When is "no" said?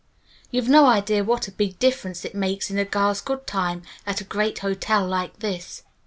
0.67-0.87